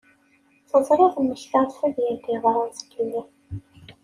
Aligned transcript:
Teẓriḍ 0.69 1.13
mmektaɣ-d 1.19 1.71
tadyant 1.79 2.29
yeḍran 2.31 2.71
zgelli. 2.77 3.21